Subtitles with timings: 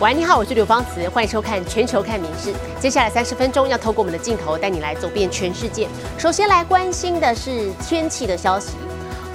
[0.00, 2.52] 喂，你好，我是刘芳慈，欢迎收看《全球看名事》。
[2.80, 5.88] 接下来三十分钟要透过我们的镜头带你来走遍全世界。
[6.16, 8.76] 首先来关心的是天气的消息。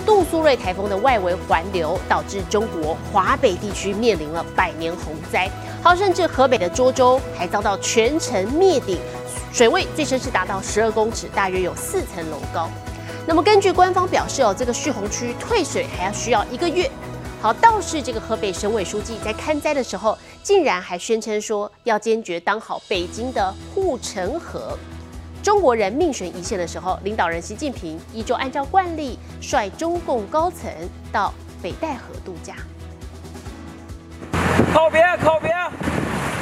[0.06, 8.98] 杜苏芮台风的外围环流导致中国华北地区面临了百年洪灾，好，甚至河北的涿州还遭到全城灭顶，
[9.52, 12.70] 水位最深是达到十二公尺，大约有四层楼高。
[13.28, 16.90] 那么根据官方表示哦，这个蓄洪区退水还要需要一个月。
[17.44, 24.78] 好，倒是这个河北省委书记在看灾的时候，竟然还宣称说要坚决当好北京的护城河。
[25.44, 30.72] 中国人命悬一线的时候，领导人习近平依旧按照惯例率中共高层
[31.12, 32.54] 到北戴河度假。
[34.74, 35.54] 靠边，靠边，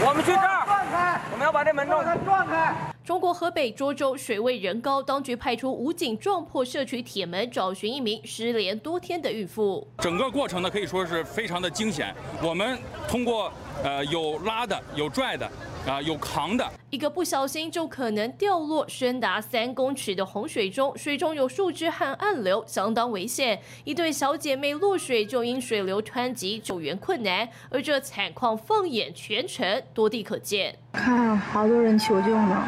[0.05, 2.90] 我们去这儿，我们要把这门弄开，转开。
[3.03, 9.87] 中国河北涿州水位仍高，当局派出武警撞破社区铁门，找寻一名失联多天的孕妇。
[9.97, 12.13] 整个过程呢，可以说是非常的惊险。
[12.43, 12.77] 我们
[13.07, 13.51] 通过
[13.83, 15.49] 呃有拉的，有拽的。
[15.87, 23.59] 啊，有扛的，一个不小心就可能掉落深达三公尺的洪水中，水中有树枝和暗流，相当危险。
[23.83, 27.49] 一对小姐妹落水就因水流湍急，救援困难。
[27.71, 32.63] 而这惨况放眼全城，多地可见，看好多人求救呢。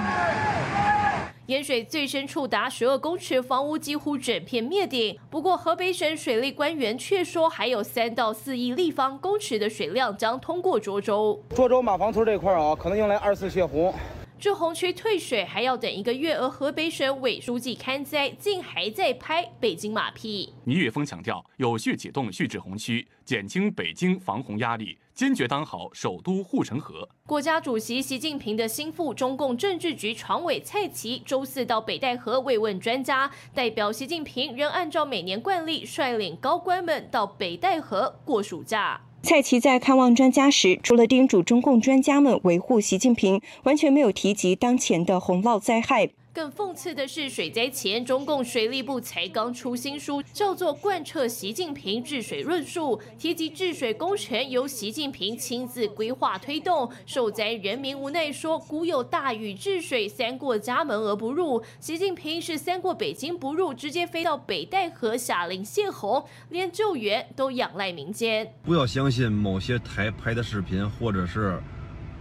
[1.47, 5.17] 淹水最深处达十二公尺，房屋几乎整片灭顶。
[5.29, 11.43] 不过，河北省水利官员却说，还有三到四亿立方公尺的水量将通过涿州。
[11.49, 13.93] 涿州马房村这块啊，可能用来二次泄洪。
[14.39, 20.53] 这洪区退水还要等一个月，而河北省委书记看灾，竟还在拍北京马屁。
[20.63, 27.07] 倪岳峰强调，有序启动蓄滞洪区，减轻北京防洪压力，坚决当好首都护城河。
[27.25, 39.01] 国家主席习近平的心腹、中共政治局常委蔡奇周四到北戴河慰问专家，代表习近平仍按照每年惯例，率领高官们到北戴河过暑假。
[39.21, 46.09] 蔡奇在看望专家时，除了叮嘱中共专家们维护习近平，完全没有提及当前的洪涝灾害。
[46.33, 56.89] 更讽刺的是，水灾前，中共水利部才刚出新书，叫做《贯彻习近平治水论述》，提及治水工程由习近平亲自规划推动。
[57.05, 61.63] 受灾人民无奈说：“古有大禹治水，三过家门而不入。
[61.79, 68.51] 习近平是三过北京不入，直接飞到北戴河下令泄洪，连救援都仰赖民间。
[68.63, 71.61] 不要相信某些台拍的视频，或者是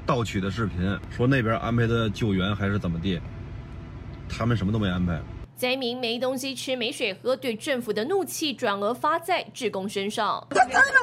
[0.04, 3.18] 盗取的视频，说那边安排的救援还是怎么地。”
[4.36, 5.20] 他们什么都没安排。
[5.54, 10.44] 灾民没东西吃、没水喝，对政府的怒气转而发在职工身上。
[10.48, 10.56] 不，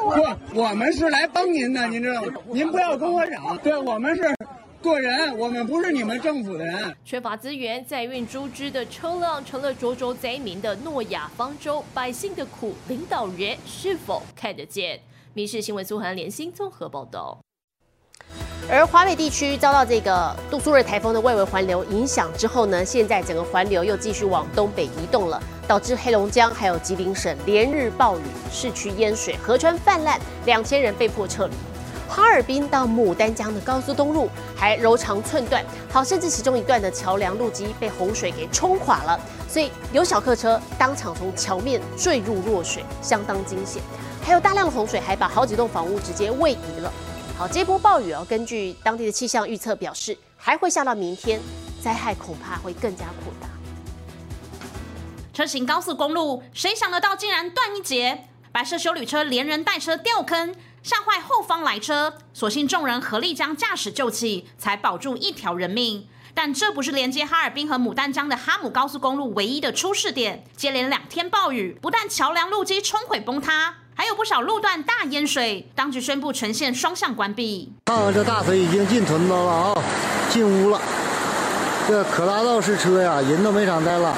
[0.09, 2.33] 我我们是来帮您的，您知道吗？
[2.47, 3.57] 您不要跟我嚷。
[3.59, 4.23] 对我们是
[4.81, 6.93] 个人，我们不是你们政府的人。
[7.05, 14.97] 缺乏资源，载运猪只的车辆成了涿州灾民的诺亚方舟，百姓的苦，领导人是否看得见？
[15.33, 17.39] 《民事新闻》苏涵联新综合报道。
[18.71, 28.21] 而华北地区遭到这个杜苏芮台风的外围环流影响之后呢，现在整个环流又继续往东北移动了，导致黑龙江还有吉林省连日暴雨，
[28.51, 31.53] 市区淹水，河川泛滥，两千人被迫撤离。
[32.07, 43.81] 哈尔滨到牡丹江的高速公路还柔肠寸断，好，甚至其中一段的桥梁路基被洪水给冲垮了，所以有小客车当场从桥面坠入弱水，相当惊险。
[44.21, 46.93] 还有大量的洪水还把好几栋房屋直接位移了。
[47.39, 51.39] 好，这波暴雨哦，根据当地的气象预测表示，还会下到明天，
[51.81, 53.47] 灾害恐怕会更加扩大。
[55.33, 58.25] 车行高速公路，谁想得到竟然断一截？
[58.51, 66.09] 白色修旅车连人带车掉坑，吓坏后方来车，所幸众人合力将驾驶救起，才保住一条人命。
[66.33, 73.75] 但这不是连接哈尔滨和牡丹江的哈姆高速公路唯一的出事点，接连两天暴雨，不但桥梁路基冲毁崩塌。
[73.99, 77.69] 还有不少路段大淹水，当局宣布全线双向关闭。
[77.83, 79.83] 看看这大水已经进屯子了啊，
[80.29, 80.79] 进屋了。
[81.85, 84.15] 这可拉倒是车呀，人都没场待了。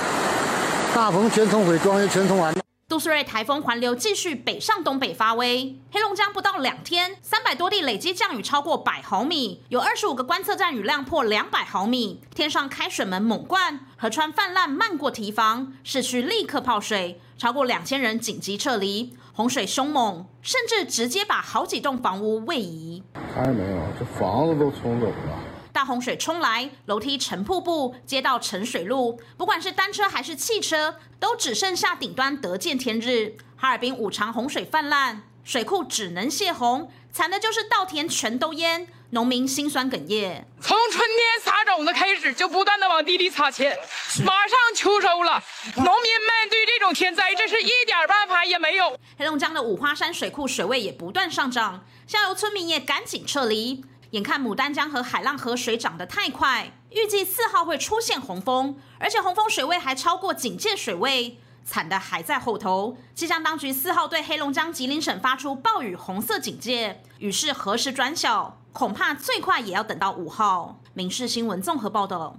[0.93, 2.61] 大棚全冲毁，庄稼全冲完了。
[2.87, 19.17] 杜苏芮台风环流继续北上东北发威，黑龙江不到两天，三百多地累积降雨超过百毫米，有二十五个观测站雨量破两百毫米，天上开水门猛灌，河川泛滥漫过堤防，市区立刻泡水，超过两千人紧急撤离。
[19.33, 23.01] 洪水凶猛，甚至直接把好几栋房屋位移。
[23.33, 25.39] 还没有，这房子都冲走了。
[25.73, 33.35] 大洪水冲来，楼梯成瀑布，街道成水路，不管是单车还是汽车，都只剩下顶端得见天日。
[33.57, 38.85] 哈尔滨五常洪水泛滥，水库只能泄洪，惨的就是稻田全都淹。
[39.13, 43.77] 农民心酸哽咽，从春天撒种子开始，就不断的往地里撒钱，
[44.25, 45.43] 马上秋收了，
[45.75, 48.97] 农民们对这种天灾，真是一点办法也没有。
[49.17, 53.83] 黑龙江的五花山水库水位也不断上涨，下游村民也赶紧撤离。
[54.11, 62.97] 眼看牡丹江和海浪河水涨得太快，预计四号会出现洪峰，而且洪峰水位还超过警戒水位，惨的还在后头。
[63.13, 70.79] 气象当局四号对黑龙江、吉林省发出暴雨红色警戒，雨势何时转小，恐怕最快也要等到五号。
[70.93, 72.35] 民事新闻综合报道。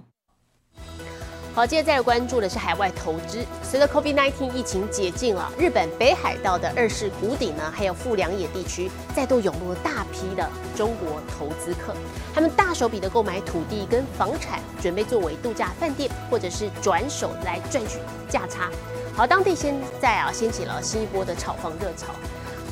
[1.53, 3.45] 好，接着再来关注的是海外投资。
[3.61, 11.93] 随着 COVID-19 疫情解禁了，日本北海道的二世谷底呢，还有富良野地区，再度涌入了大批的中国投资客。
[12.33, 18.71] 他们大手笔的购买土地跟房产，准备作为度假饭店，或者是转手来赚取价差。
[19.15, 22.07] 好，当地现在啊，掀起了新一波的炒房热潮，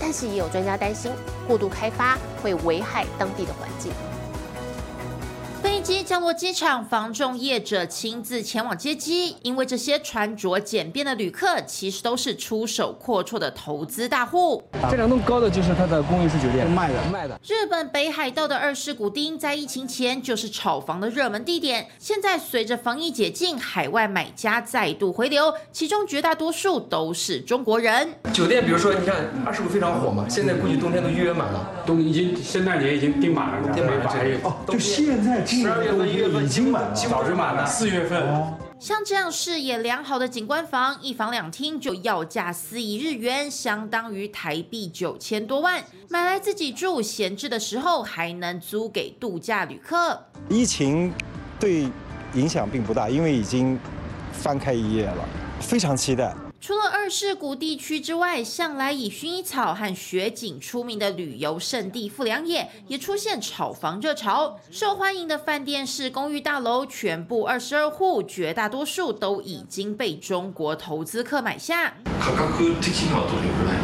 [0.02, 1.12] 但是也有专家担心，
[1.48, 3.92] 过度开发会危害当地的环境。
[6.12, 14.62] 降落机场，防重业者亲自前往接机，因为这些穿着简便的旅客，其实都是出手阔绰的投资大户。
[14.90, 17.40] 这两栋高的就是它的公寓式酒店，卖的卖的。
[17.48, 28.10] 日本北海道的二世谷町，在疫情前就是炒房的热门地点，现在随着防疫解禁，海外买家再度回流，其中绝大多数都是中国人。
[28.34, 29.16] 酒店，比如说你看
[29.46, 34.12] 二世谷非常火嘛，现在估计冬天都预约满了，都已经圣诞节已经订满了，订满了。
[34.44, 35.46] 哦，就现在。
[35.46, 37.66] 十二月份、一月份已经满了，早就满了。
[37.66, 38.20] 四月份，
[38.80, 45.84] 像这样视野良好的景观房，一房两厅就要价四亿日元，相当于台币九千多万。
[46.10, 50.20] 买来自己住，闲置的时候还能租给度假旅客。
[50.50, 51.14] 疫情
[51.60, 51.88] 对
[52.34, 53.80] 影响并不大，因为已经
[54.34, 55.24] 翻开一页了，
[55.60, 56.34] 非常期待。
[56.61, 64.59] 除了二世谷地区之外，向来以薰衣草和雪景出名的旅游胜地富良野，也出现炒房热潮。
[64.71, 71.93] 受欢迎的饭店式公寓大楼，全部二十二户，绝大多数都已经被中国投资客买下。
[72.19, 73.79] 価格的にはどれぐらい？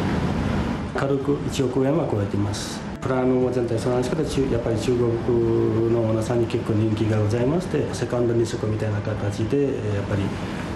[0.94, 2.80] 軽く1億円は超えています。
[3.00, 9.70] プランも全体その話からやっぱり中国のオーナーさんに結構人気がございまして、セカンドリスクみたいな形でや
[10.02, 10.22] っぱり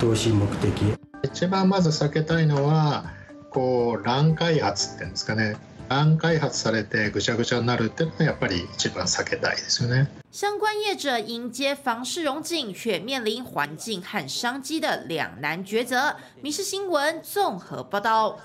[0.01, 1.00] 投資目的。
[1.31, 3.05] 一番まず避けたいのは
[3.51, 5.57] こう乱開発っていうんですかね
[5.89, 10.09] 乱開発されてぐちゃぐちゃになるっていうのはやっぱり一番避けたいですよね。
[10.33, 16.17] 相关业者迎接房市融景，却面临环境和商机的两难抉择。
[16.43, 18.37] 民事新闻综合报道。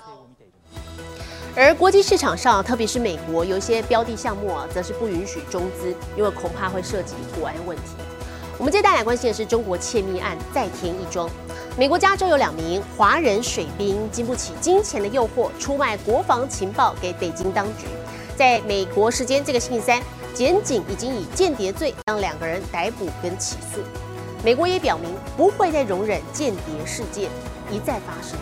[1.55, 7.95] 而国际市场上，特别是美国，有一些标的项目啊，则是不允许中资，因为恐怕会涉及国安问题。
[8.58, 11.28] 我们接下来关心的是中国窃密案再添一桩。
[11.76, 17.84] 美国加州有两名华人水兵，经不起金钱的诱惑，出卖国防情报给北京当局。
[18.34, 23.80] 在美国时间这个星期三，检警已经以间谍罪将两个人逮捕跟起诉。
[24.42, 27.28] 美国也表明不会再容忍间谍事件
[27.70, 28.38] 一再发生。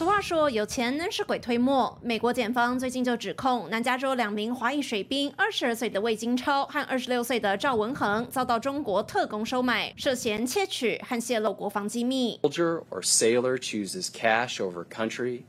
[0.00, 1.94] 俗话说，有钱能使鬼推磨。
[2.00, 12.40] 美国检方最近就指控南加州两名华裔水兵，二十二岁的魏金超和二十六岁的赵文恒，遭到中国特工收买，涉嫌窃取和泄露国防机密。
[12.40, 15.42] Soldier or sailor chooses cash over country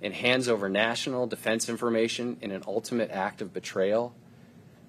[0.00, 4.12] and hands over national defense information in an ultimate act of betrayal.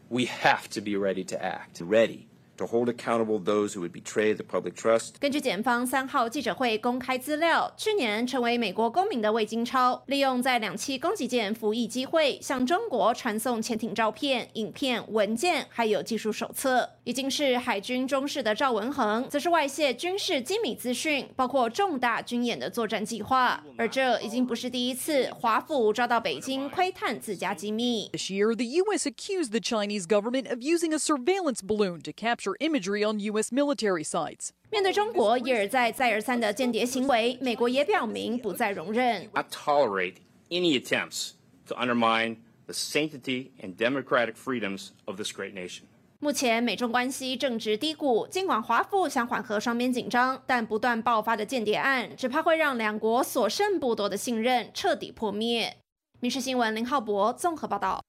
[0.10, 1.82] We have to be ready to act.
[1.82, 2.28] Ready.
[2.58, 5.12] To hold accountable those who would betray the public trust。
[5.20, 16.90] 根据检方三号记者会公开资料，去年成为美国公民的魏金超，利用在两栖攻击舰服役机会，向中国传送潜艇照片、影片、文件，还有技术手册。
[17.06, 23.64] 已经是海军中士的赵文恒，则是外泄军事机密资讯，包括重大军演的作战计划。
[23.78, 28.10] 而这已经不是第一次，华府抓到北京窥探自家机密。
[28.12, 29.08] This year, the U.S.
[29.08, 33.54] accused the Chinese government of using a surveillance balloon to capture imagery on U.S.
[33.54, 34.50] military sites.
[34.72, 39.30] 面对中国一而再、再而三的间谍行为，美国也表明不再容忍。
[39.36, 40.16] Not tolerate
[40.50, 41.34] any attempts
[41.68, 45.84] to undermine the sanctity and democratic freedoms of this great nation.
[46.26, 55.78] 目前美中关系正值低谷，尽管华府想缓和双边紧张，但不断爆发的间谍案，只怕会让两国所剩不多的信任彻底破灭。
[56.20, 58.02] 民事新闻林浩博综合报道。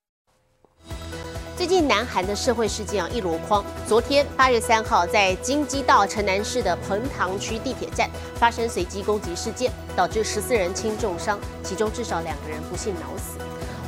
[1.58, 3.62] 最近南韩的社会事件啊一箩筐。
[3.86, 13.36] 昨天八月三号，在京畿道城南市的彭塘区地铁站发生随机攻击事件，导致十四人轻重伤，其中至少两个人不幸脑死。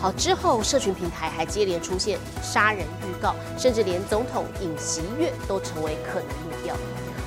[0.00, 6.76] 好，之后社群平台还接连出现杀人预告，甚至连总统尹锡悦都成为可能目标。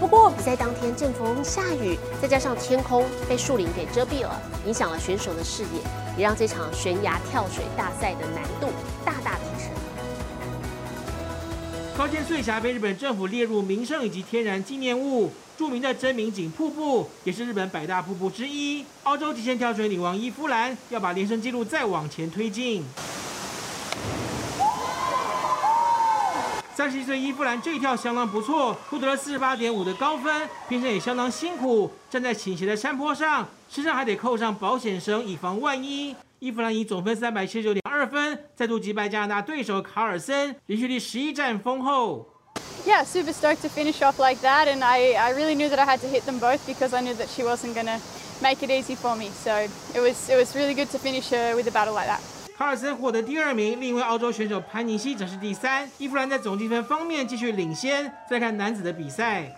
[0.00, 5.80] 不过比赛当天正逢下雨，再加上天空被树林给遮蔽了，影响了选手的视野，
[6.16, 8.72] 也让这场悬崖跳水大赛的难度
[9.04, 9.53] 大大提。
[11.96, 15.30] 高千穗峡被日本政府列入名胜以及天然纪念物。
[15.56, 18.84] 著名的真名井瀑布也是日本百大瀑布之一。
[19.04, 22.84] 澳洲极限跳水女王伊夫兰要把连胜纪录再往前推进。
[26.74, 30.48] 三十一岁伊夫兰这一跳相当不错，获得了四十八点五的高分。
[30.68, 36.16] 平时也相当辛苦，站在倾斜的山坡上，身上还得扣上保险绳以防万一。
[36.40, 42.28] 伊夫兰以总分三百七十九点二分，再度击败加拿大对手卡尔森，连续第十一战封后。
[42.84, 44.68] yeah, super stoked to finish off like that.
[44.68, 47.14] And I, I really knew that I had to hit them both because I knew
[47.14, 47.98] that she wasn't going to
[48.42, 49.30] make it easy for me.
[49.30, 49.50] So
[49.94, 52.20] it was, it was really good to finish her with a battle like that.
[52.58, 55.90] 卡尔森获得第二名，另一位澳洲选手潘尼西则是第三。
[55.96, 58.12] 伊芙兰在总积分方面继续领先。
[58.28, 59.50] 再看男子的比赛。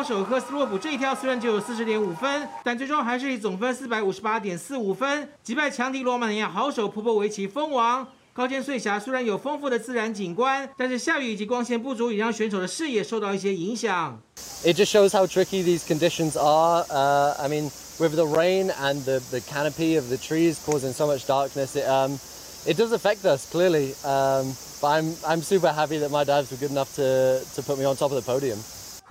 [0.00, 8.06] 好手科斯洛普这一跳虽然只有四十点五分，但最终还是以总分四百五十八点四五分击败强敌罗马尼亚好手普波维奇封王。
[8.32, 14.20] 高尖穗峡虽然有丰富的自然景观，但是下雨以及光线不足，也让选手的视野受到一些影响。
[14.62, 16.84] It just shows how tricky these conditions are.
[16.90, 21.06] Uh, I mean, with the rain and the the canopy of the trees causing so
[21.06, 22.18] much darkness, it um
[22.66, 23.94] it does affect us clearly.
[24.04, 27.78] Um, but I'm I'm super happy that my dives were good enough to to put
[27.78, 28.58] me on top of the podium.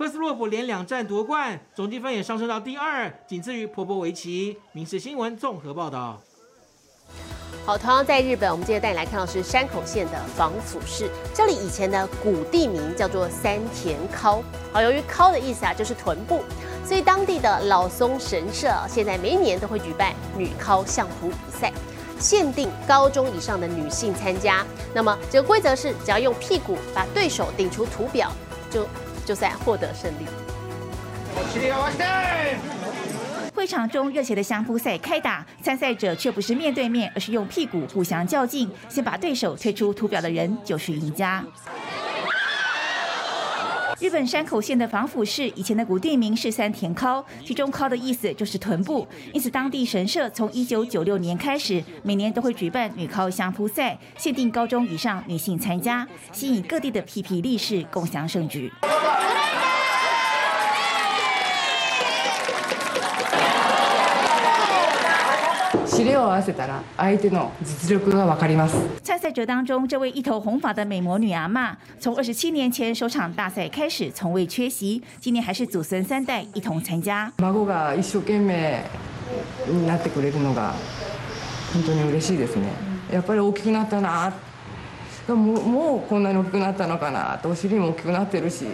[0.01, 4.57] 科斯洛普连两战夺冠，总积分也上升到第二，仅次于波波维奇。
[4.71, 6.19] 民事新闻综合报道。
[7.67, 14.41] 好，同样在日本，我们今天带你来看到是山口县的防府市，这里以前的古地名叫做三田尻。
[14.73, 16.41] 好，由于尻的意思啊，就是臀部，
[16.83, 21.71] 所以当地的老松神社现在每一年都会举办女尻相扑比赛，
[22.17, 24.65] 限定高中以上的女性参加。
[24.95, 28.31] 那么这个规则是，只要用屁股把对手顶出图表，
[28.71, 28.83] 就。
[29.25, 30.25] 就算获得胜利。
[33.53, 41.43] 会场中热血的相扑赛开打，参赛者却不是面对面，而是用屁股互相较劲，先把对手推出图表的人就是赢家。
[44.01, 58.73] 日本山口县的防府市以前的古地名是三田尻，其中尻的意思就是臀部，因此当地神社从一九九六年开始，每年都会举办女尻相扑赛，限定高中以上女性参加，吸引各地的皮皮力士共享盛举。
[66.01, 68.75] 尻を合わせたら相手の実力がわかります。
[69.03, 77.31] 参赛者当中，这位一头红发的美魔女阿嬷，从二十七年前首场大赛开始，从未缺席，今年还是祖孙三代一同参加。
[77.37, 78.83] 孫が一生懸命
[79.67, 80.73] になってくれるのが
[81.71, 82.65] 本当に嬉しいですね。
[83.13, 84.33] やっぱり大きくなったな。
[85.27, 88.65] もうもうこんなに大きくなったのかなとお尻も大きくなってるし。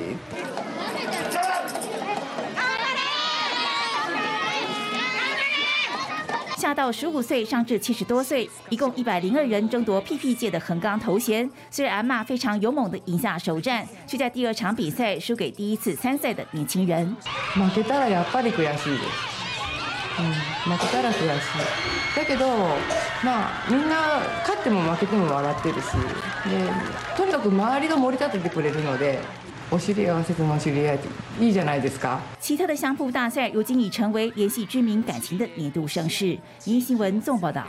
[6.67, 11.50] 下到十五岁，上至七十多岁，一共一百零二人争夺 PP 界的横纲头衔。
[11.71, 17.17] 虽然阿嬷非常勇猛的赢下首战，却在第二场比赛输给第一次参赛的年轻人。
[17.55, 19.33] 負けたらやっぱり悔しいです。
[20.19, 22.17] うん、負けたら悔しい。
[22.17, 22.47] だけど、
[23.25, 25.87] まあみんな勝っても負けても笑ってるし、
[26.49, 26.71] で
[27.17, 29.19] とにかく周りが盛り立ててくれるので。
[29.71, 30.99] お尻合わせての尻合い
[31.41, 32.19] いいじゃないですか。
[32.41, 36.38] 奇特的相扑大赛如今已成为联系知名感情的年度盛事。
[36.64, 37.64] 民新闻纵报道。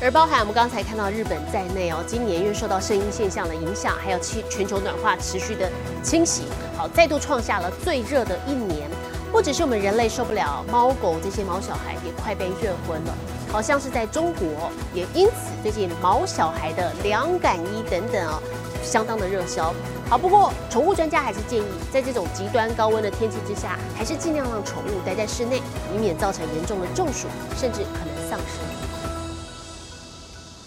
[0.00, 5.68] 而包含我们刚才看到日本在内哦，今年因为受到圣婴现象的影响，还有全全球暖化持续的
[6.02, 6.44] 侵袭，
[6.76, 8.88] 好，再度创下了最热的一年。
[9.32, 13.14] 不只是我们人类受不了，猫狗这些毛小孩也快被热昏了。
[13.50, 18.40] 好像是在中国，也因此最近毛小孩的凉感衣等等啊，
[18.82, 19.74] 相当的热销。
[20.13, 25.59] 好，不过宠物专家还是建议，在这种极端高温的天气之下，还是尽量让宠物待在室内，
[25.91, 27.27] 以免造成严重的中暑，
[27.57, 28.59] 甚至可能丧生。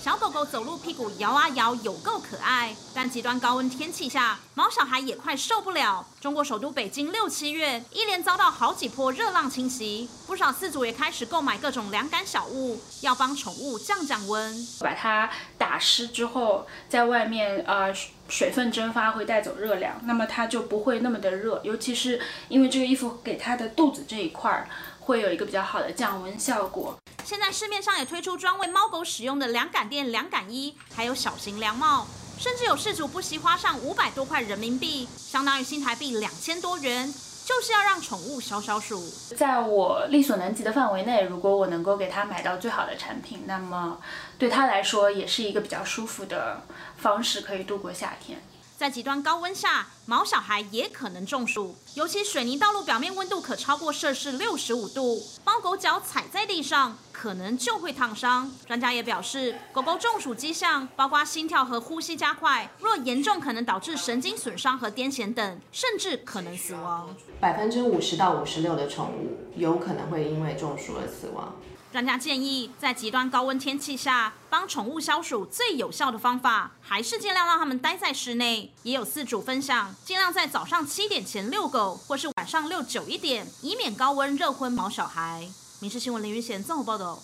[0.02, 2.74] 小狗狗走路屁股摇啊摇，有够可爱。
[2.92, 6.04] 但极端高温天气下，毛小孩也快受不了。
[6.20, 14.66] 中国首都北京六七月一连遭到好几波热浪侵袭，不少饲主也开始购买各种凉感小物，要帮宠物降降温。
[14.80, 17.92] 把它打湿之后，在外面呃
[18.28, 21.60] 水分蒸发会带走热量，那么它就不会那么的热。
[21.64, 24.68] 尤其是因为这个衣服给它的肚子这一块儿。
[25.06, 26.98] 会有一个比较好的降温效果。
[27.24, 37.14] 现在市面上也推出专为猫狗使用的凉感垫、凉感衣，还有小型凉帽，甚至有事主不惜花上五百多块人民币，相当于新台币两千多元，
[37.46, 39.00] 就是要让宠物消消暑。
[39.36, 44.00] 在我力所能及的范围内，如果我能够给它买到最好的产品，那么
[44.36, 46.60] 对它来说也是一个比较舒服的
[46.96, 48.40] 方式，可以度过夏天。
[48.76, 58.52] 在极端高温下，毛小孩也可能中暑，尤其水泥道路表面温度可超过摄氏六十五度，猫狗脚踩在地上，可能就会烫伤。
[58.66, 67.16] 专家也表示，狗狗中暑迹象包括心跳和呼吸加快，若严重可能导致神经损伤和癫痫等，甚至可能死亡。
[67.40, 71.56] 百分之五十到五十六的宠物有可能会因为中暑而死亡。
[71.96, 78.70] 专家建议，在极端高温天气下，帮宠物消暑最有效的方法，还是尽量让它们待在室内。
[78.82, 85.48] 也有饲主分享，尽量在早上七点前遛狗，或是晚上遛久一点，以免高温热昏毛小孩。
[85.80, 87.18] 民事新闻林云贤综合报道。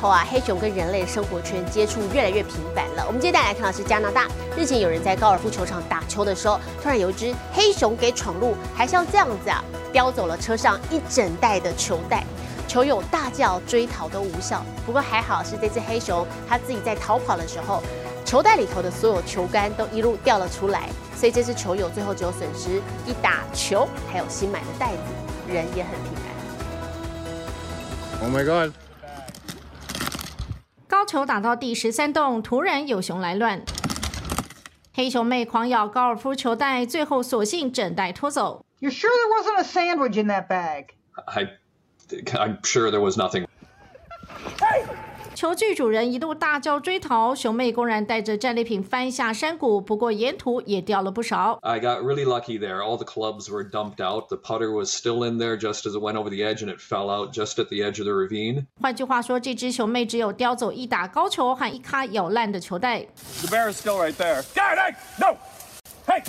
[0.00, 3.04] 头啊，黑熊跟人类生活圈接触越来越频繁了。
[3.06, 12.24] 我们接下来看到是加拿大，日前有人在高尔夫球场打球的时候，突然有一只黑熊给闯入，还像这样子啊，叼走了车上一整袋的球袋。
[12.70, 17.82] 球友大叫追逃都无效，不过还好是这只黑熊，它自己在逃跑的时候，
[18.24, 24.98] 球袋里头的所有球杆都一路掉了出来，所以这只球友最后只有损失一打球，还有新买的袋子，
[25.52, 26.30] 人也很平安。
[28.22, 28.72] Oh my god！
[30.86, 33.64] 高球打到第十三洞，突然有熊来乱，
[34.94, 38.64] 黑熊妹狂咬高尔夫球袋，最后索性整袋拖走。
[38.78, 40.90] You sure there wasn't a sandwich in that bag?
[41.26, 41.58] I
[42.32, 43.46] I'm sure there was nothing.
[45.32, 51.58] 球具主人一路大叫追逃，熊妹公然带着战利品翻下山谷，不过沿途也掉了不少。
[51.62, 52.82] I got really lucky there.
[52.82, 54.28] All the clubs were dumped out.
[54.28, 56.78] The putter was still in there just as it went over the edge, and it
[56.78, 58.66] fell out just at the edge of the ravine.
[58.82, 63.06] 换句话说，这只熊妹只有叼走一打高球和一卡咬烂的球袋。
[63.40, 64.42] The bear is still right there.
[64.54, 65.38] God, hey, no,
[66.06, 66.22] hey.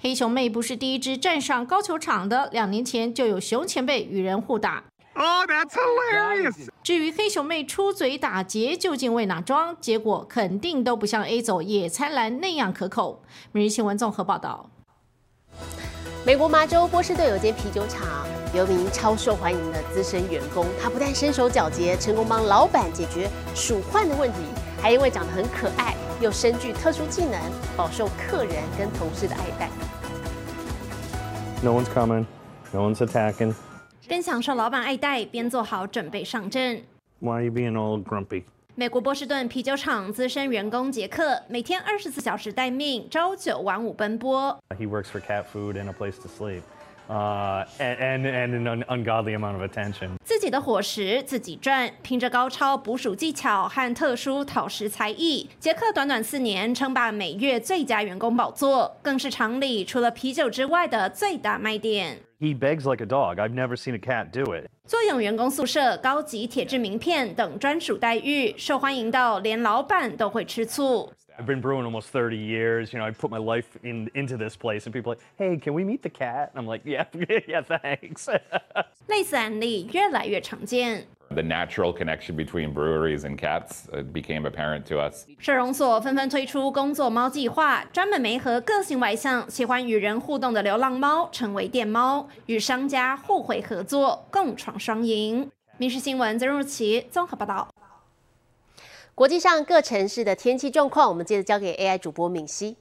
[0.00, 4.82] 黑熊妹不是第一只站上高球场的，两年前就有熊前辈与人互打。
[5.20, 6.68] Oh, that's hilarious!
[6.84, 13.24] 至于黑熊妹出嘴打劫究竟为哪桩，结果肯定都不像 A 走野餐篮那样可口。
[13.50, 14.70] 每日新闻综合报道。
[16.24, 24.38] 美国麻州波士顿有间啤酒厂，有一名超受欢迎的资深员工，他不但身手矫捷，成功帮老板解决鼠患的问题，
[24.80, 27.40] 还因为长得很可爱，又身具特殊技能，
[27.76, 29.68] 饱受客人跟同事的爱戴。
[31.60, 32.24] No one's coming.
[32.70, 33.54] No one's attacking.
[34.08, 36.82] 边享受老板爱戴，边做好准备上阵。
[37.20, 38.44] Why are you being all grumpy?
[38.74, 44.58] 美国波士顿啤酒厂资深员工杰克，每天二十四小时待命，朝九晚五奔波。
[44.78, 46.62] He works for cat food and a place to sleep.
[47.08, 50.10] Uh, and, and, and an ungodly amount of attention.
[50.24, 62.18] 自己的伙食自己赚，凭着高超捕鼠技巧和特殊讨食才艺，杰克短短四年称霸每月最佳员工宝座，更是厂里除了啤酒之外的最大卖点。
[62.40, 63.38] He begs like a dog.
[63.38, 64.68] I've never seen a cat do it.
[64.86, 71.10] 坐拥员工宿舍、高级铁质名片等专属待遇，受欢迎到连老板都会吃醋。
[71.37, 72.93] I've been brewing almost 30 years.
[72.93, 75.57] You know, I put my life in, into this place, and people are like, hey,
[75.57, 76.51] can we meet the cat?
[76.53, 77.05] And I'm like, yeah,
[77.47, 78.29] yeah, thanks.
[79.07, 81.07] 类似案例越来越常见。
[81.29, 85.25] The natural connection between breweries and cats uh, became apparent to us.
[85.39, 95.49] 社容所纷纷推出工作猫计划，专门媒合个性外向、喜欢与人互动的流浪猫成为店猫，与商家互惠合作，共创双赢。
[95.77, 97.67] 民事新闻曾如琪综合报道。
[99.18, 102.76] 国际上各城市的天气状况，我们接着交给 AI 主播敏熙。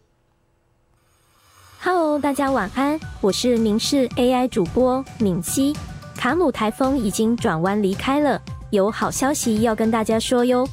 [1.82, 5.76] Hello，大家晚安，我是民事 AI 主播敏熙。
[6.16, 10.64] 卡姆台风已经转弯离开了，有好消息要跟大家说哟。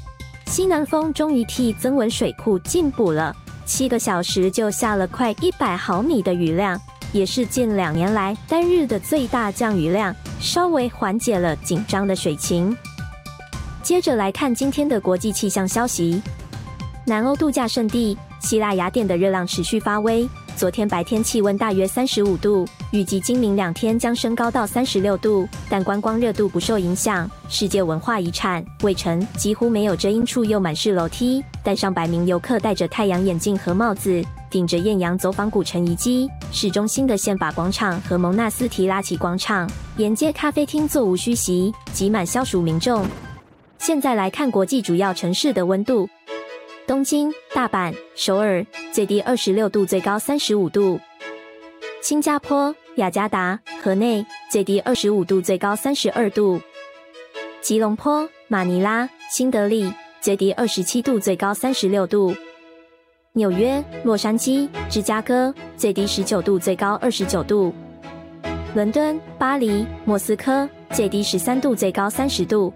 [0.48, 6.78] 西南风终于替增文水库进补了，七个小时就下了快一百毫米的雨量，
[7.10, 12.76] 也是近两年来单日的最大降雨量，稍微缓解了紧张的水情。
[13.84, 16.20] 接着来看今天的国际气象消息。
[17.04, 27.30] 南欧度假胜地希腊雅典的热浪持续发威，昨天白天气温大约三十五度，预计今明两天将升高到三十六度，但观光热度不受影响。
[27.50, 36.26] 世界文化遗产卫城几乎没有遮阴处，又满是楼梯，但上百名游客戴着太阳眼镜和帽子，顶着艳阳走访古城遗迹。
[36.50, 43.04] 市中心的宪法广场和蒙纳斯提拉奇广场沿街咖啡厅座无虚席，挤满消暑民众。
[43.86, 46.08] 现在来看国际主要城市的温度。
[46.86, 50.98] 东京、大阪、首尔最低二十六度，最高三十五度；
[52.00, 56.58] 新加坡、雅加达、河内最低二十五度，最高三十二度；
[57.60, 62.34] 吉隆坡、马尼拉、新德里最低二十七度，最高三十六度；
[63.34, 67.70] 纽约、洛杉矶、芝加哥最低十九度，最高二十九度；
[68.74, 72.72] 伦敦、巴黎、莫斯科最低十三度，最高三十度。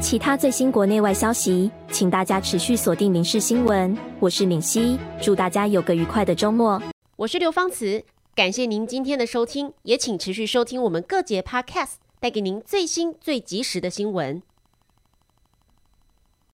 [0.00, 3.94] 其他最新国内外消息，请大家持续锁定《民事新闻》。
[4.18, 6.82] 我是敏熙，祝大家有个愉快的周末。
[7.16, 8.02] 我是刘芳慈，
[8.34, 14.42] 感谢您今天的收听，也请持续收听我们各节 Podcast，带给您最新最及时的新闻。